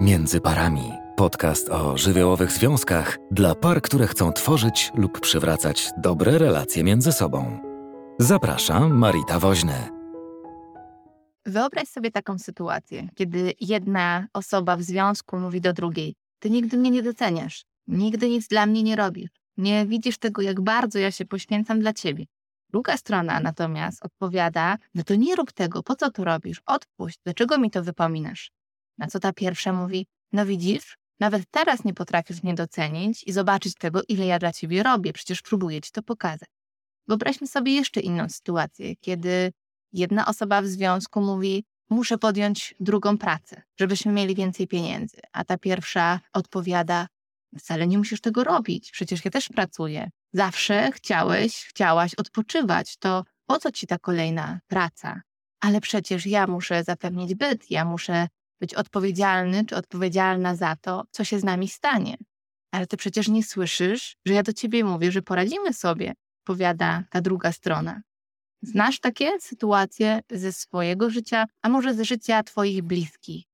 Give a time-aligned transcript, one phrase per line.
[0.00, 0.92] Między parami.
[1.16, 7.60] Podcast o żywiołowych związkach dla par, które chcą tworzyć lub przywracać dobre relacje między sobą.
[8.18, 9.88] Zapraszam, Marita Woźny.
[11.46, 16.90] Wyobraź sobie taką sytuację, kiedy jedna osoba w związku mówi do drugiej: Ty nigdy mnie
[16.90, 21.24] nie doceniasz, nigdy nic dla mnie nie robisz, nie widzisz tego, jak bardzo ja się
[21.24, 22.24] poświęcam dla ciebie.
[22.70, 26.62] Druga strona natomiast odpowiada: No to nie rób tego, po co to robisz?
[26.66, 28.52] Odpuść, dlaczego mi to wypominasz?
[29.00, 33.74] Na co ta pierwsza mówi: No widzisz, nawet teraz nie potrafisz mnie docenić i zobaczyć
[33.74, 36.48] tego, ile ja dla ciebie robię, przecież próbuję ci to pokazać.
[37.08, 39.52] Wyobraźmy sobie jeszcze inną sytuację, kiedy
[39.92, 45.58] jedna osoba w związku mówi: Muszę podjąć drugą pracę, żebyśmy mieli więcej pieniędzy, a ta
[45.58, 47.06] pierwsza odpowiada:
[47.58, 50.10] Wcale nie musisz tego robić, przecież ja też pracuję.
[50.32, 55.22] Zawsze chciałeś, chciałaś odpoczywać, to po co ci ta kolejna praca?
[55.60, 58.28] Ale przecież ja muszę zapewnić byt, ja muszę
[58.60, 62.16] być odpowiedzialny czy odpowiedzialna za to, co się z nami stanie.
[62.72, 67.20] Ale ty przecież nie słyszysz, że ja do ciebie mówię, że poradzimy sobie, powiada ta
[67.20, 68.02] druga strona.
[68.62, 73.44] Znasz takie sytuacje ze swojego życia, a może ze życia twoich bliskich.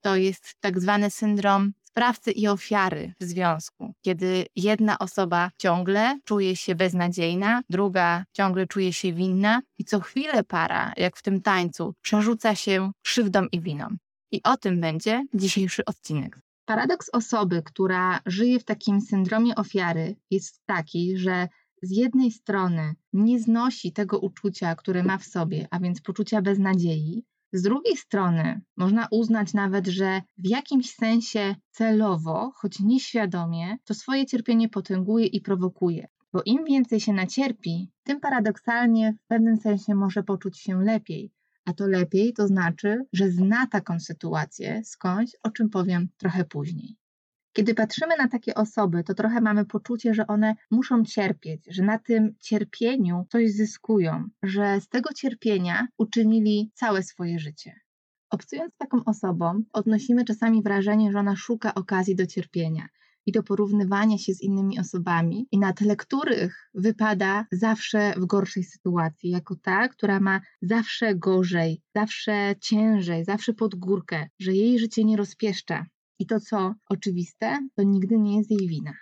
[0.00, 6.56] To jest tak zwany syndrom sprawcy i ofiary w związku, kiedy jedna osoba ciągle czuje
[6.56, 11.94] się beznadziejna, druga ciągle czuje się winna i co chwilę para, jak w tym tańcu,
[12.02, 13.96] przerzuca się krzywdą i winą.
[14.34, 16.40] I o tym będzie dzisiejszy odcinek.
[16.64, 21.48] Paradoks osoby, która żyje w takim syndromie ofiary, jest taki, że
[21.82, 27.24] z jednej strony nie znosi tego uczucia, które ma w sobie, a więc poczucia beznadziei,
[27.52, 34.26] z drugiej strony można uznać nawet, że w jakimś sensie celowo, choć nieświadomie, to swoje
[34.26, 36.08] cierpienie potęguje i prowokuje.
[36.32, 41.32] Bo im więcej się nacierpi, tym paradoksalnie w pewnym sensie może poczuć się lepiej,
[41.64, 46.96] a to lepiej to znaczy, że zna taką sytuację skądś, o czym powiem trochę później.
[47.52, 51.98] Kiedy patrzymy na takie osoby, to trochę mamy poczucie, że one muszą cierpieć, że na
[51.98, 57.80] tym cierpieniu coś zyskują, że z tego cierpienia uczynili całe swoje życie.
[58.30, 62.88] Obcując taką osobą, odnosimy czasami wrażenie, że ona szuka okazji do cierpienia,
[63.26, 68.64] i do porównywania się z innymi osobami, i na tle których wypada zawsze w gorszej
[68.64, 75.04] sytuacji, jako ta, która ma zawsze gorzej, zawsze ciężej, zawsze pod górkę, że jej życie
[75.04, 75.86] nie rozpieszcza.
[76.18, 78.92] I to, co oczywiste, to nigdy nie jest jej wina.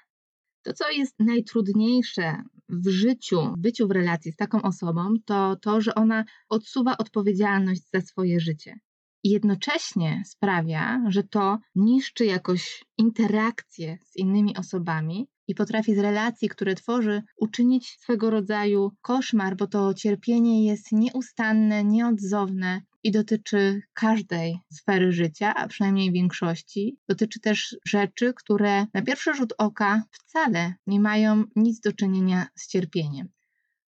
[0.62, 5.80] To, co jest najtrudniejsze w życiu, w byciu w relacji z taką osobą, to to,
[5.80, 8.78] że ona odsuwa odpowiedzialność za swoje życie
[9.24, 16.48] i jednocześnie sprawia, że to niszczy jakoś interakcje z innymi osobami i potrafi z relacji,
[16.48, 24.58] które tworzy, uczynić swego rodzaju koszmar, bo to cierpienie jest nieustanne, nieodzowne i dotyczy każdej
[24.72, 26.96] sfery życia, a przynajmniej większości.
[27.08, 32.68] Dotyczy też rzeczy, które na pierwszy rzut oka wcale nie mają nic do czynienia z
[32.68, 33.28] cierpieniem.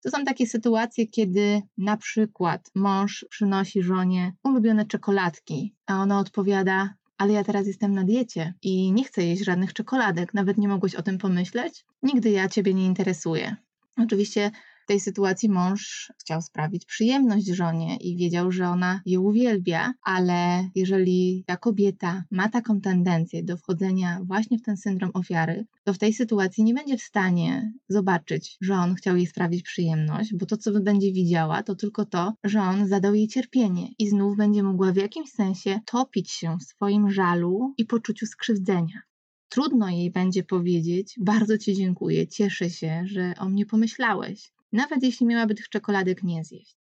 [0.07, 6.93] To są takie sytuacje, kiedy na przykład mąż przynosi żonie ulubione czekoladki, a ona odpowiada:
[7.17, 10.95] Ale ja teraz jestem na diecie i nie chcę jeść żadnych czekoladek, nawet nie mogłeś
[10.95, 11.85] o tym pomyśleć?
[12.03, 13.55] Nigdy ja ciebie nie interesuję.
[13.97, 14.51] Oczywiście
[14.87, 21.43] tej sytuacji mąż chciał sprawić przyjemność żonie i wiedział, że ona je uwielbia, ale jeżeli
[21.45, 26.13] ta kobieta ma taką tendencję do wchodzenia właśnie w ten syndrom ofiary, to w tej
[26.13, 30.71] sytuacji nie będzie w stanie zobaczyć, że on chciał jej sprawić przyjemność, bo to, co
[30.71, 34.95] będzie widziała, to tylko to, że on zadał jej cierpienie i znów będzie mogła w
[34.95, 39.01] jakimś sensie topić się w swoim żalu i poczuciu skrzywdzenia.
[39.49, 45.25] Trudno jej będzie powiedzieć: Bardzo Ci dziękuję, cieszę się, że o mnie pomyślałeś nawet jeśli
[45.25, 46.77] miałaby tych czekoladek nie zjeść.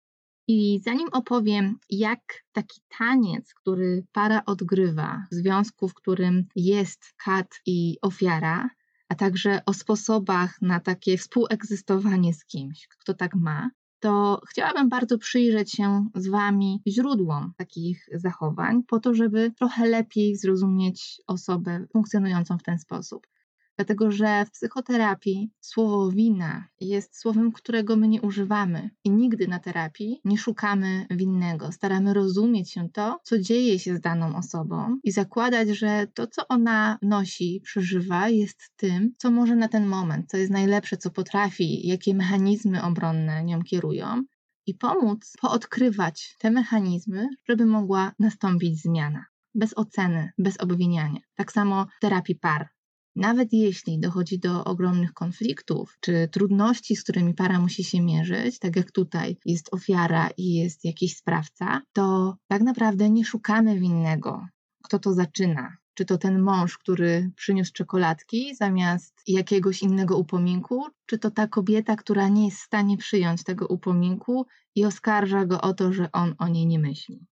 [0.47, 7.47] I zanim opowiem, jak taki taniec, który para odgrywa w związku, w którym jest kat
[7.65, 8.69] i ofiara,
[9.09, 13.69] a także o sposobach na takie współegzystowanie z kimś, kto tak ma,
[13.99, 20.35] to chciałabym bardzo przyjrzeć się z Wami źródłom takich zachowań, po to, żeby trochę lepiej
[20.35, 23.27] zrozumieć osobę funkcjonującą w ten sposób.
[23.77, 29.59] Dlatego, że w psychoterapii słowo wina jest słowem, którego my nie używamy i nigdy na
[29.59, 31.71] terapii nie szukamy winnego.
[31.71, 36.47] Staramy rozumieć się to, co dzieje się z daną osobą i zakładać, że to, co
[36.47, 41.87] ona nosi, przeżywa, jest tym, co może na ten moment, co jest najlepsze, co potrafi,
[41.87, 44.23] jakie mechanizmy obronne nią kierują
[44.65, 49.25] i pomóc poodkrywać te mechanizmy, żeby mogła nastąpić zmiana.
[49.55, 51.19] Bez oceny, bez obwiniania.
[51.35, 52.74] Tak samo w terapii par.
[53.15, 58.75] Nawet jeśli dochodzi do ogromnych konfliktów czy trudności, z którymi para musi się mierzyć, tak
[58.75, 64.47] jak tutaj jest ofiara i jest jakiś sprawca, to tak naprawdę nie szukamy winnego,
[64.83, 65.77] kto to zaczyna.
[65.93, 71.95] Czy to ten mąż, który przyniósł czekoladki zamiast jakiegoś innego upominku, czy to ta kobieta,
[71.95, 74.45] która nie jest w stanie przyjąć tego upominku
[74.75, 77.25] i oskarża go o to, że on o niej nie myśli.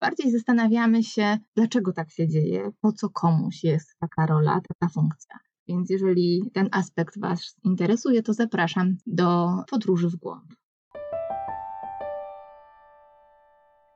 [0.00, 5.38] Bardziej zastanawiamy się, dlaczego tak się dzieje, po co komuś jest taka rola, taka funkcja.
[5.68, 10.52] Więc jeżeli ten aspekt Was interesuje, to zapraszam do podróży w głąb.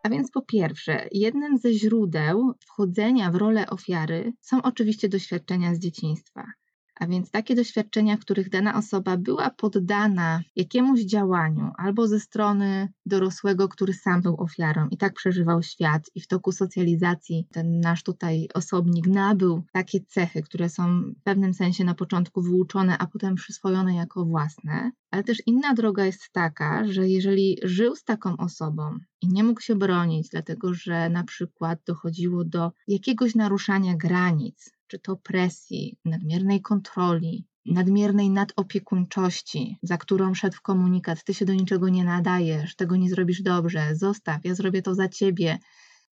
[0.03, 5.79] A więc po pierwsze, jednym ze źródeł wchodzenia w rolę ofiary są oczywiście doświadczenia z
[5.79, 6.47] dzieciństwa.
[7.01, 12.89] A więc takie doświadczenia, w których dana osoba była poddana jakiemuś działaniu albo ze strony
[13.07, 18.03] dorosłego, który sam był ofiarą i tak przeżywał świat, i w toku socjalizacji ten nasz
[18.03, 23.35] tutaj osobnik nabył takie cechy, które są w pewnym sensie na początku wyuczone, a potem
[23.35, 24.91] przyswojone jako własne.
[25.11, 29.61] Ale też inna droga jest taka, że jeżeli żył z taką osobą i nie mógł
[29.61, 36.61] się bronić, dlatego że na przykład dochodziło do jakiegoś naruszania granic, czy to presji, nadmiernej
[36.63, 43.11] kontroli, nadmiernej nadopiekuńczości, za którą szedł komunikat, ty się do niczego nie nadajesz, tego nie
[43.11, 45.59] zrobisz dobrze, zostaw, ja zrobię to za ciebie,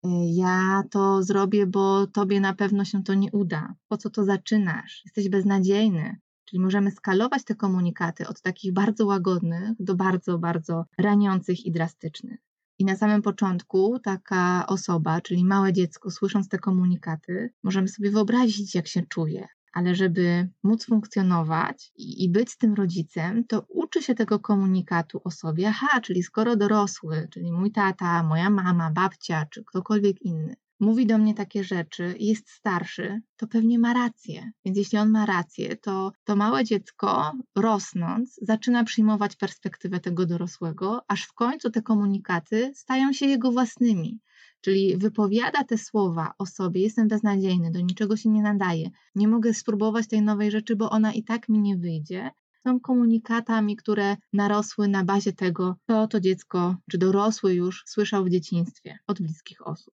[0.06, 3.74] y, ja to zrobię, bo tobie na pewno się to nie uda.
[3.88, 5.02] Po co to zaczynasz?
[5.04, 6.16] Jesteś beznadziejny.
[6.44, 12.47] Czyli możemy skalować te komunikaty od takich bardzo łagodnych do bardzo, bardzo raniących i drastycznych.
[12.78, 18.74] I na samym początku taka osoba, czyli małe dziecko, słysząc te komunikaty, możemy sobie wyobrazić,
[18.74, 19.48] jak się czuje.
[19.72, 25.68] Ale żeby móc funkcjonować i, być tym rodzicem, to uczy się tego komunikatu o sobie.
[25.68, 31.18] Aha, czyli skoro dorosły, czyli mój tata, moja mama, babcia czy ktokolwiek inny, mówi do
[31.18, 34.50] mnie takie rzeczy i jest starszy, to pewnie ma rację.
[34.64, 41.02] Więc jeśli on ma rację, to to małe dziecko, rosnąc, zaczyna przyjmować perspektywę tego dorosłego,
[41.08, 44.20] aż w końcu te komunikaty stają się jego własnymi.
[44.60, 49.54] Czyli wypowiada te słowa o sobie: Jestem beznadziejny, do niczego się nie nadaje, nie mogę
[49.54, 52.30] spróbować tej nowej rzeczy, bo ona i tak mi nie wyjdzie.
[52.62, 58.30] Są komunikatami, które narosły na bazie tego, co to dziecko, czy dorosły już słyszał w
[58.30, 59.94] dzieciństwie od bliskich osób.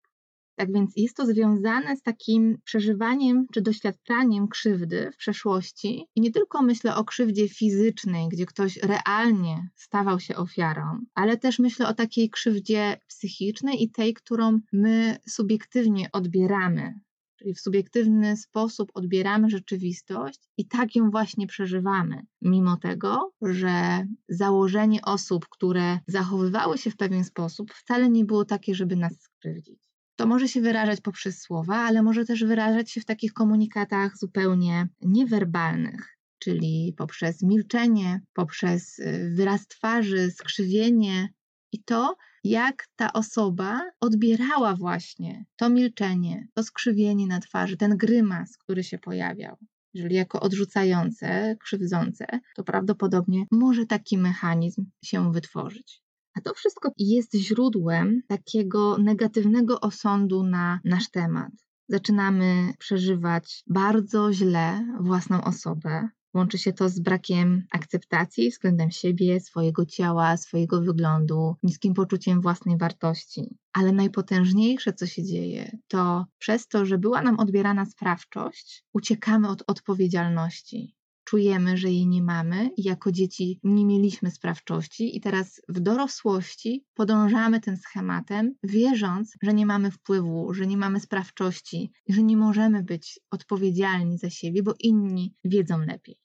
[0.57, 6.07] Tak więc jest to związane z takim przeżywaniem czy doświadczaniem krzywdy w przeszłości.
[6.17, 11.59] I nie tylko myślę o krzywdzie fizycznej, gdzie ktoś realnie stawał się ofiarą, ale też
[11.59, 16.95] myślę o takiej krzywdzie psychicznej i tej, którą my subiektywnie odbieramy.
[17.37, 25.03] Czyli w subiektywny sposób odbieramy rzeczywistość i tak ją właśnie przeżywamy, mimo tego, że założenie
[25.03, 29.92] osób, które zachowywały się w pewien sposób, wcale nie było takie, żeby nas skrzywdzić.
[30.17, 34.89] To może się wyrażać poprzez słowa, ale może też wyrażać się w takich komunikatach zupełnie
[35.01, 41.29] niewerbalnych, czyli poprzez milczenie, poprzez y, wyraz twarzy, skrzywienie
[41.73, 48.59] i to, jak ta osoba odbierała właśnie to milczenie, to skrzywienie na twarzy, ten grymas,
[48.59, 49.57] który się pojawiał.
[49.95, 52.27] Jeżeli jako odrzucające, krzywdzące,
[52.57, 56.03] to prawdopodobnie może taki mechanizm się wytworzyć.
[56.35, 61.53] A to wszystko jest źródłem takiego negatywnego osądu na nasz temat.
[61.89, 66.09] Zaczynamy przeżywać bardzo źle własną osobę.
[66.35, 72.79] Łączy się to z brakiem akceptacji względem siebie, swojego ciała, swojego wyglądu, niskim poczuciem własnej
[72.79, 73.59] wartości.
[73.73, 79.63] Ale najpotężniejsze, co się dzieje, to przez to, że była nam odbierana sprawczość, uciekamy od
[79.67, 80.95] odpowiedzialności
[81.33, 87.61] czujemy, że jej nie mamy jako dzieci nie mieliśmy sprawczości i teraz w dorosłości podążamy
[87.61, 93.21] tym schematem, wierząc, że nie mamy wpływu, że nie mamy sprawczości, że nie możemy być
[93.31, 96.17] odpowiedzialni za siebie, bo inni wiedzą lepiej.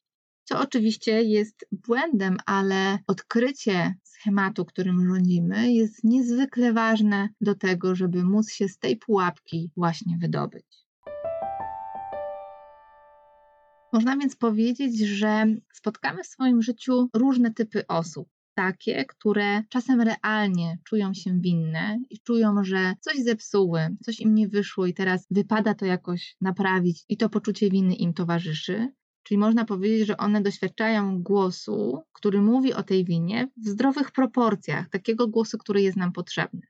[0.44, 8.24] Co oczywiście jest błędem, ale odkrycie schematu, którym rządzimy, jest niezwykle ważne do tego, żeby
[8.24, 10.87] móc się z tej pułapki właśnie wydobyć.
[13.94, 18.30] Można więc powiedzieć, że spotkamy w swoim życiu różne typy osób.
[18.56, 24.48] Takie, które czasem realnie czują się winne i czują, że coś zepsuły, coś im nie
[24.48, 28.94] wyszło i teraz wypada to jakoś naprawić, i to poczucie winy im towarzyszy.
[29.24, 34.90] Czyli można powiedzieć, że one doświadczają głosu, który mówi o tej winie w zdrowych proporcjach,
[34.90, 36.62] takiego głosu, który jest nam potrzebny.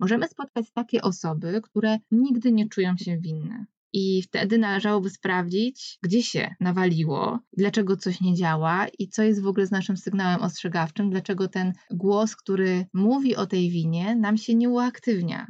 [0.00, 3.66] Możemy spotkać takie osoby, które nigdy nie czują się winne.
[3.96, 9.46] I wtedy należałoby sprawdzić, gdzie się nawaliło, dlaczego coś nie działa i co jest w
[9.46, 14.54] ogóle z naszym sygnałem ostrzegawczym, dlaczego ten głos, który mówi o tej winie, nam się
[14.54, 15.46] nie uaktywnia.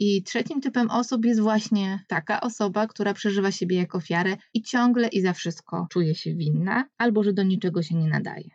[0.00, 5.08] I trzecim typem osób jest właśnie taka osoba, która przeżywa siebie jako ofiarę i ciągle
[5.08, 8.50] i za wszystko czuje się winna, albo że do niczego się nie nadaje.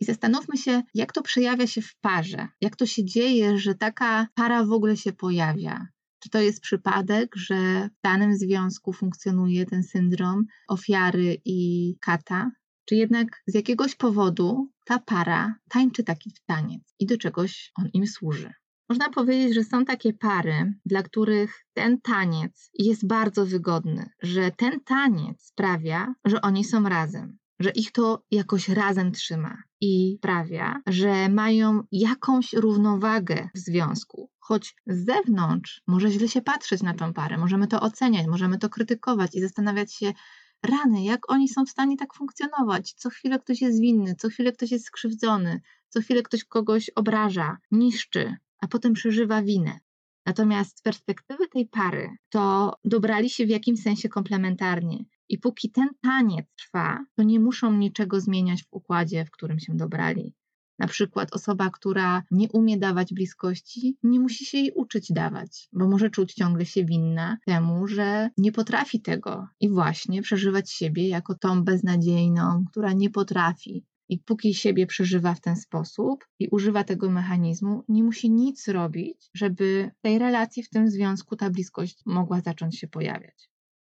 [0.00, 4.26] I zastanówmy się, jak to przejawia się w parze, jak to się dzieje, że taka
[4.34, 5.86] para w ogóle się pojawia,
[6.20, 12.50] Czy to jest przypadek, że w danym związku funkcjonuje ten syndrom ofiary i kata?
[12.84, 18.06] Czy jednak z jakiegoś powodu ta para tańczy taki taniec i do czegoś on im
[18.06, 18.52] służy?
[18.88, 24.80] Można powiedzieć, że są takie pary, dla których ten taniec jest bardzo wygodny, że ten
[24.80, 31.28] taniec sprawia, że oni są razem, że ich to jakoś razem trzyma i sprawia, że
[31.28, 34.30] mają jakąś równowagę w związku.
[34.38, 38.68] Choć z zewnątrz może źle się patrzeć na tą parę, możemy to oceniać, możemy to
[38.68, 40.12] krytykować i zastanawiać się,
[40.62, 42.92] rany, jak oni są w stanie tak funkcjonować.
[42.92, 47.58] Co chwilę ktoś jest winny, co chwilę ktoś jest skrzywdzony, co chwilę ktoś kogoś obraża,
[47.70, 49.80] niszczy, a potem przeżywa winę.
[50.26, 55.04] Natomiast z perspektywy tej pary, to dobrali się w jakimś sensie komplementarnie.
[55.30, 59.76] I póki ten taniec trwa, to nie muszą niczego zmieniać w układzie, w którym się
[59.76, 60.34] dobrali.
[60.78, 65.88] Na przykład osoba, która nie umie dawać bliskości, nie musi się jej uczyć dawać, bo
[65.88, 71.34] może czuć ciągle się winna temu, że nie potrafi tego i właśnie przeżywać siebie jako
[71.34, 73.86] tą beznadziejną, która nie potrafi.
[74.08, 79.30] I póki siebie przeżywa w ten sposób i używa tego mechanizmu, nie musi nic robić,
[79.34, 83.50] żeby w tej relacji, w tym związku ta bliskość mogła zacząć się pojawiać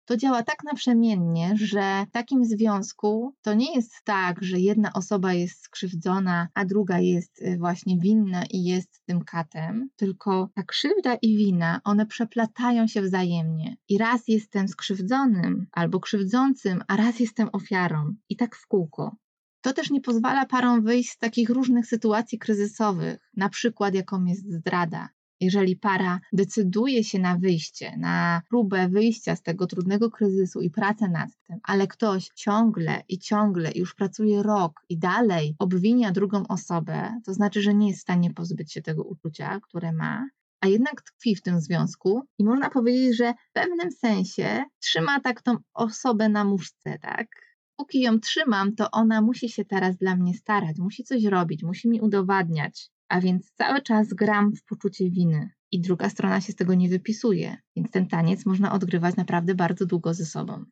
[0.08, 5.32] to działa tak naprzemiennie, że w takim związku to nie jest tak, że jedna osoba
[5.32, 11.14] jest skrzywdzona, a druga jest y, właśnie winna i jest tym katem, tylko ta krzywda
[11.22, 13.76] i wina, one przeplatają się wzajemnie.
[13.88, 18.14] I raz jestem skrzywdzonym albo krzywdzącym, a raz jestem ofiarą.
[18.28, 19.16] I tak w kółko.
[19.60, 24.52] To też nie pozwala parom wyjść z takich różnych sytuacji kryzysowych, na przykład jaką jest
[24.52, 25.08] zdrada,
[25.40, 31.08] jeżeli para decyduje się na wyjście, na próbę wyjścia z tego trudnego kryzysu i pracę
[31.08, 37.20] nad tym, ale ktoś ciągle i ciągle już pracuje rok i dalej obwinia drugą osobę,
[37.24, 40.28] to znaczy, że nie jest w stanie pozbyć się tego uczucia, które ma,
[40.60, 45.42] a jednak tkwi w tym związku i można powiedzieć, że w pewnym sensie trzyma tak
[45.42, 47.28] tą osobę na muszce, tak?
[47.76, 51.88] Póki ją trzymam, to ona musi się teraz dla mnie starać, musi coś robić, musi
[51.88, 56.56] mi udowadniać, a więc cały czas gram w poczucie winy i druga strona się z
[56.56, 60.64] tego nie wypisuje, więc ten taniec można odgrywać naprawdę bardzo długo ze sobą.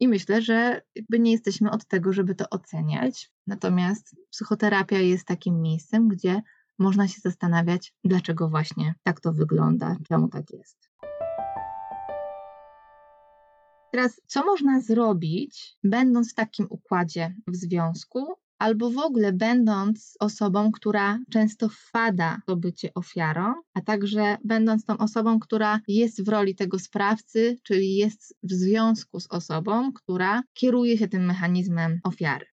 [0.00, 5.62] I myślę, że jakby nie jesteśmy od tego, żeby to oceniać, natomiast psychoterapia jest takim
[5.62, 6.42] miejscem, gdzie
[6.78, 10.90] można się zastanawiać, dlaczego właśnie tak to wygląda, czemu tak jest.
[13.92, 20.72] Teraz, co można zrobić, będąc w takim układzie w związku, albo w ogóle będąc osobą,
[20.72, 26.54] która często wpada to bycie ofiarą, a także będąc tą osobą, która jest w roli
[26.54, 32.46] tego sprawcy, czyli jest w związku z osobą, która kieruje się tym mechanizmem ofiary.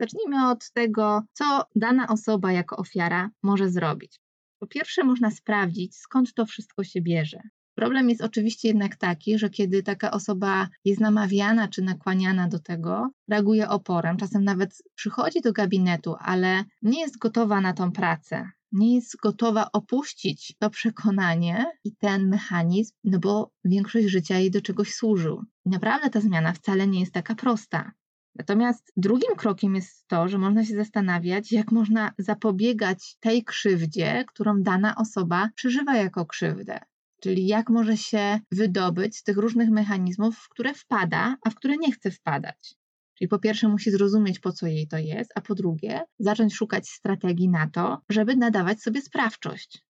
[0.00, 4.20] Zacznijmy od tego, co dana osoba jako ofiara może zrobić.
[4.58, 7.40] Po pierwsze, można sprawdzić, skąd to wszystko się bierze.
[7.76, 13.10] Problem jest oczywiście jednak taki, że kiedy taka osoba jest namawiana czy nakłaniana do tego,
[13.28, 18.50] reaguje oporem, czasem nawet przychodzi do gabinetu, ale nie jest gotowa na tą pracę.
[18.72, 24.60] Nie jest gotowa opuścić to przekonanie i ten mechanizm, no bo większość życia jej do
[24.60, 25.44] czegoś służył.
[25.66, 27.92] I naprawdę ta zmiana wcale nie jest taka prosta.
[28.34, 34.62] Natomiast drugim krokiem jest to, że można się zastanawiać, jak można zapobiegać tej krzywdzie, którą
[34.62, 36.80] dana osoba przeżywa jako krzywdę
[37.20, 41.76] czyli jak może się wydobyć z tych różnych mechanizmów, w które wpada, a w które
[41.76, 42.74] nie chce wpadać.
[43.18, 46.88] Czyli po pierwsze musi zrozumieć, po co jej to jest, a po drugie zacząć szukać
[46.88, 49.86] strategii na to, żeby nadawać sobie sprawczość.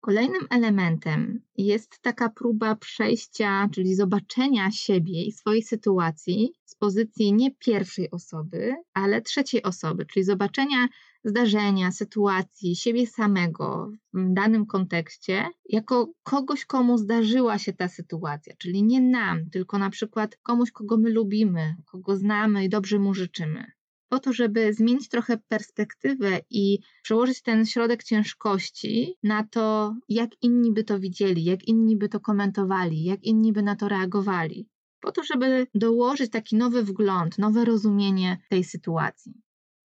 [0.00, 7.50] Kolejnym elementem jest taka próba przejścia, czyli zobaczenia siebie i swojej sytuacji z pozycji nie
[7.54, 10.88] pierwszej osoby, ale trzeciej osoby, czyli zobaczenia
[11.28, 18.82] zdarzenia, sytuacji, siebie samego w danym kontekście, jako kogoś, komu zdarzyła się ta sytuacja, czyli
[18.82, 23.64] nie nam, tylko na przykład komuś, kogo my lubimy, kogo znamy i dobrze mu życzymy.
[24.08, 30.72] Po to, żeby zmienić trochę perspektywę i przełożyć ten środek ciężkości na to, jak inni
[30.72, 34.68] by to widzieli, jak inni by to komentowali, jak inni by na to reagowali.
[35.00, 39.32] Po to, żeby dołożyć taki nowy wgląd, nowe rozumienie tej sytuacji.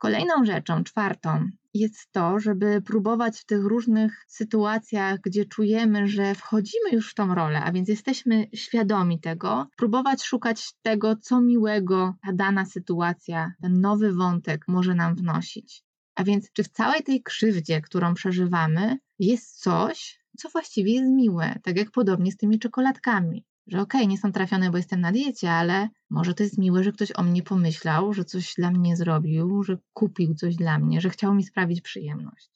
[0.03, 6.89] Kolejną rzeczą, czwartą, jest to, żeby próbować w tych różnych sytuacjach, gdzie czujemy, że wchodzimy
[6.91, 12.33] już w tą rolę, a więc jesteśmy świadomi tego, próbować szukać tego, co miłego ta
[12.33, 15.83] dana sytuacja, ten nowy wątek może nam wnosić.
[16.15, 21.59] A więc, czy w całej tej krzywdzie, którą przeżywamy, jest coś, co właściwie jest miłe,
[21.63, 25.11] tak jak podobnie z tymi czekoladkami że okej, okay, nie są trafione, bo jestem na
[25.11, 28.97] diecie, ale może to jest miłe, że ktoś o mnie pomyślał, że coś dla mnie
[28.97, 32.49] zrobił, że kupił coś dla mnie, że chciał mi sprawić przyjemność.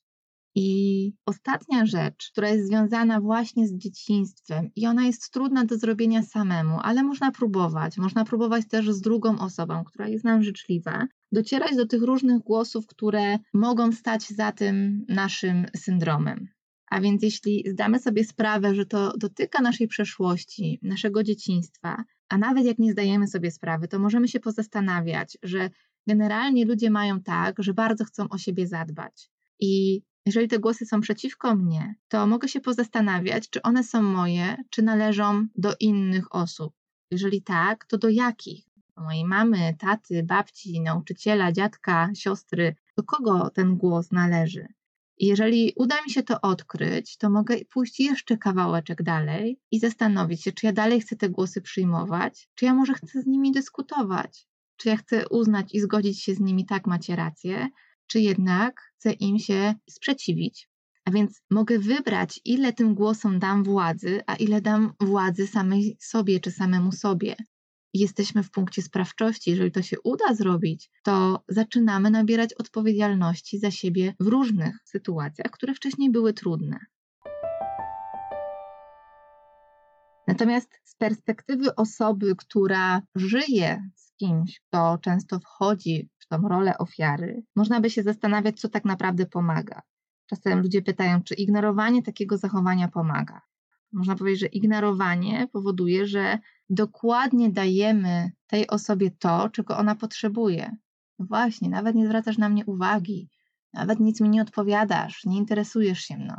[0.60, 6.24] I ostatnia rzecz, która jest związana właśnie z dzieciństwem, i ona jest trudna do zrobienia
[6.24, 7.98] samemu, ale można próbować.
[7.98, 12.88] Można próbować też z drugą osobą, która jest nam życzliwa, docierać do tych różnych głosów,
[12.88, 16.48] które mogą stać za tym naszym syndromem.
[16.88, 22.66] A więc jeśli zdamy sobie sprawę, że to dotyka naszej przeszłości, naszego dzieciństwa, a nawet
[22.66, 25.70] jak nie zdajemy sobie sprawy, to możemy się pozastanawiać, że
[26.08, 29.30] generalnie ludzie mają tak, że bardzo chcą o siebie zadbać.
[29.60, 34.58] I jeżeli te głosy są przeciwko mnie, to mogę się pozastanawiać, czy one są moje,
[34.70, 36.74] czy należą do innych osób.
[37.12, 38.66] Jeżeli tak, to do jakich?
[38.98, 42.76] Do mojej mamy, taty, babci, nauczyciela, dziadka, siostry.
[42.98, 44.68] Do kogo ten głos należy?
[45.20, 50.52] Jeżeli uda mi się to odkryć, to mogę pójść jeszcze kawałeczek dalej i zastanowić się,
[50.52, 54.48] czy ja dalej chcę te głosy przyjmować, czy ja może chcę z nimi dyskutować,
[54.78, 57.70] czy ja chcę uznać i zgodzić się z nimi, tak macie rację,
[58.08, 60.70] czy jednak chcę im się sprzeciwić.
[61.06, 66.40] A więc mogę wybrać, ile tym głosom dam władzy, a ile dam władzy samej sobie
[66.40, 67.36] czy samemu sobie.
[67.94, 69.50] Jesteśmy w punkcie sprawczości.
[69.50, 75.74] Jeżeli to się uda zrobić, to zaczynamy nabierać odpowiedzialności za siebie w różnych sytuacjach, które
[75.74, 76.80] wcześniej były trudne.
[80.28, 87.44] Natomiast z perspektywy osoby, która żyje z kimś, kto często wchodzi w tą rolę ofiary,
[87.56, 89.82] można by się zastanawiać, co tak naprawdę pomaga.
[90.30, 93.42] Czasem ludzie pytają, czy ignorowanie takiego zachowania pomaga.
[93.92, 100.76] Można powiedzieć, że ignorowanie powoduje, że dokładnie dajemy tej osobie to, czego ona potrzebuje.
[101.20, 103.30] No właśnie, nawet nie zwracasz na mnie uwagi,
[103.74, 106.34] nawet nic mi nie odpowiadasz, nie interesujesz się mną.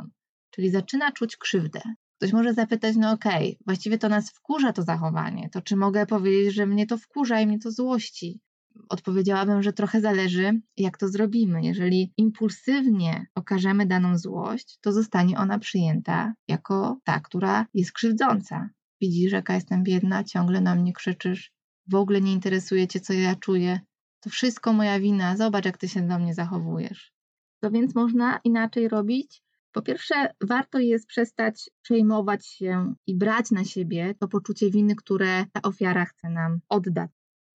[0.51, 1.81] Czyli zaczyna czuć krzywdę.
[2.17, 6.05] Ktoś może zapytać, no okej, okay, właściwie to nas wkurza to zachowanie, to czy mogę
[6.05, 8.41] powiedzieć, że mnie to wkurza i mnie to złości?
[8.89, 11.65] Odpowiedziałabym, że trochę zależy, jak to zrobimy.
[11.65, 18.69] Jeżeli impulsywnie okażemy daną złość, to zostanie ona przyjęta jako ta, która jest krzywdząca.
[19.01, 21.51] Widzisz, jaka jestem biedna, ciągle na mnie krzyczysz,
[21.87, 23.79] w ogóle nie interesuje cię, co ja czuję.
[24.19, 27.13] To wszystko moja wina, zobacz, jak ty się do mnie zachowujesz.
[27.59, 29.41] To więc można inaczej robić?
[29.71, 35.45] Po pierwsze, warto jest przestać przejmować się i brać na siebie to poczucie winy, które
[35.53, 37.11] ta ofiara chce nam oddać.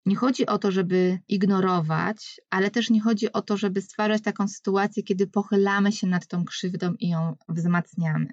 [0.05, 4.47] Nie chodzi o to, żeby ignorować, ale też nie chodzi o to, żeby stwarzać taką
[4.47, 8.27] sytuację, kiedy pochylamy się nad tą krzywdą i ją wzmacniamy.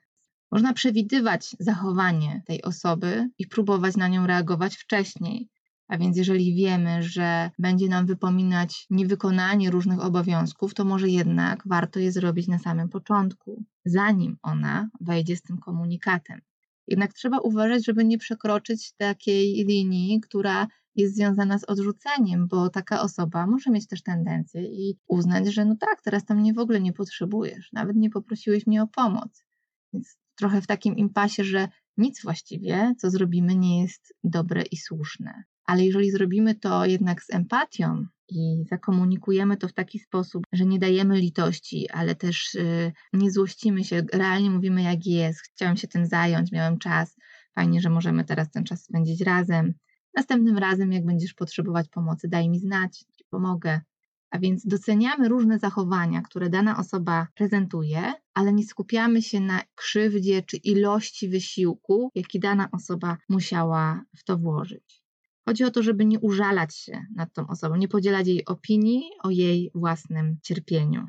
[0.51, 5.49] Można przewidywać zachowanie tej osoby i próbować na nią reagować wcześniej.
[5.89, 12.01] A więc, jeżeli wiemy, że będzie nam wypominać niewykonanie różnych obowiązków, to może jednak warto
[12.01, 16.41] je zrobić na samym początku, zanim ona wejdzie z tym komunikatem.
[16.87, 23.01] Jednak trzeba uważać, żeby nie przekroczyć takiej linii, która jest związana z odrzuceniem, bo taka
[23.01, 26.81] osoba może mieć też tendencję i uznać, że no tak, teraz tam mnie w ogóle
[26.81, 29.45] nie potrzebujesz, nawet nie poprosiłeś mnie o pomoc.
[29.93, 35.45] Więc trochę w takim impasie, że nic właściwie, co zrobimy, nie jest dobre i słuszne.
[35.65, 40.79] Ale jeżeli zrobimy to jednak z empatią i zakomunikujemy to w taki sposób, że nie
[40.79, 46.07] dajemy litości, ale też yy, nie złościmy się, realnie mówimy jak jest, chciałem się tym
[46.07, 47.17] zająć, miałem czas,
[47.55, 49.75] fajnie, że możemy teraz ten czas spędzić razem.
[50.15, 53.81] Następnym razem, jak będziesz potrzebować pomocy, daj mi znać, pomogę.
[54.31, 60.43] A więc doceniamy różne zachowania, które dana osoba prezentuje, ale nie skupiamy się na krzywdzie
[60.43, 65.03] czy ilości wysiłku, jaki dana osoba musiała w to włożyć.
[65.45, 69.31] Chodzi o to, żeby nie użalać się nad tą osobą, nie podzielać jej opinii o
[69.31, 71.07] jej własnym cierpieniu.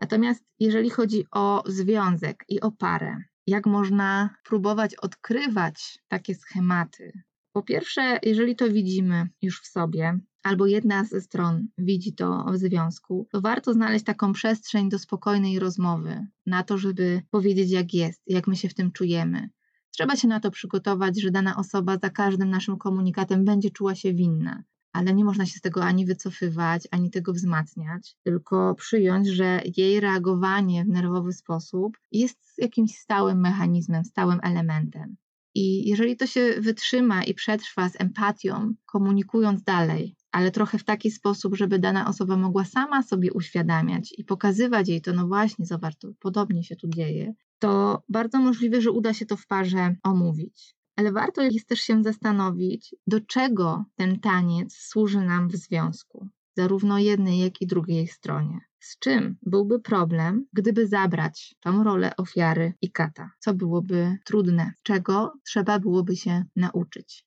[0.00, 7.22] Natomiast jeżeli chodzi o związek i o parę, jak można próbować odkrywać takie schematy,
[7.56, 12.56] po pierwsze, jeżeli to widzimy już w sobie, albo jedna ze stron widzi to w
[12.56, 18.22] związku, to warto znaleźć taką przestrzeń do spokojnej rozmowy, na to, żeby powiedzieć, jak jest,
[18.26, 19.50] jak my się w tym czujemy.
[19.90, 24.14] Trzeba się na to przygotować, że dana osoba za każdym naszym komunikatem będzie czuła się
[24.14, 29.62] winna, ale nie można się z tego ani wycofywać, ani tego wzmacniać, tylko przyjąć, że
[29.76, 35.16] jej reagowanie w nerwowy sposób jest jakimś stałym mechanizmem, stałym elementem.
[35.58, 41.10] I jeżeli to się wytrzyma i przetrwa z empatią, komunikując dalej, ale trochę w taki
[41.10, 45.96] sposób, żeby dana osoba mogła sama sobie uświadamiać i pokazywać jej to, no właśnie, zobacz,
[45.96, 50.76] to podobnie się tu dzieje, to bardzo możliwe, że uda się to w parze omówić.
[50.96, 56.98] Ale warto jest też się zastanowić, do czego ten taniec służy nam w związku, zarówno
[56.98, 58.60] jednej, jak i drugiej stronie.
[58.80, 63.30] Z czym byłby problem, gdyby zabrać tą rolę ofiary i kata?
[63.38, 64.72] Co byłoby trudne?
[64.82, 67.26] Czego trzeba byłoby się nauczyć?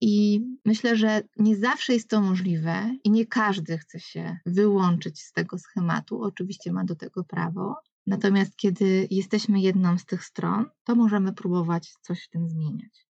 [0.00, 5.32] I myślę, że nie zawsze jest to możliwe i nie każdy chce się wyłączyć z
[5.32, 6.22] tego schematu.
[6.22, 7.74] Oczywiście ma do tego prawo.
[8.06, 13.05] Natomiast kiedy jesteśmy jedną z tych stron, to możemy próbować coś w tym zmieniać.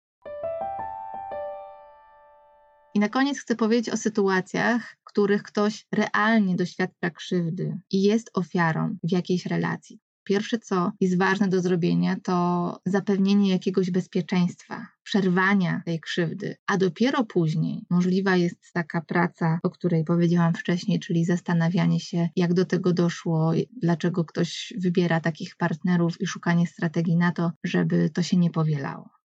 [2.96, 8.32] I na koniec chcę powiedzieć o sytuacjach, w których ktoś realnie doświadcza krzywdy i jest
[8.34, 10.00] ofiarą w jakiejś relacji.
[10.24, 17.24] Pierwsze, co jest ważne do zrobienia, to zapewnienie jakiegoś bezpieczeństwa, przerwania tej krzywdy, a dopiero
[17.24, 22.94] później możliwa jest taka praca, o której powiedziałam wcześniej, czyli zastanawianie się, jak do tego
[22.94, 23.52] doszło,
[23.82, 29.23] dlaczego ktoś wybiera takich partnerów i szukanie strategii na to, żeby to się nie powielało.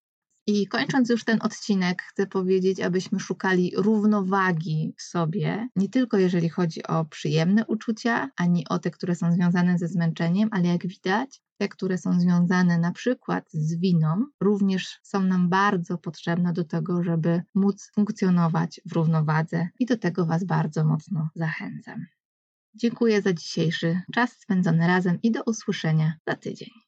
[0.48, 6.48] I kończąc już ten odcinek, chcę powiedzieć, abyśmy szukali równowagi w sobie, nie tylko jeżeli
[6.48, 11.42] chodzi o przyjemne uczucia, ani o te, które są związane ze zmęczeniem, ale jak widać,
[11.58, 17.02] te, które są związane na przykład z winą, również są nam bardzo potrzebne do tego,
[17.02, 22.06] żeby móc funkcjonować w równowadze i do tego Was bardzo mocno zachęcam.
[22.74, 26.87] Dziękuję za dzisiejszy czas spędzony razem i do usłyszenia za tydzień.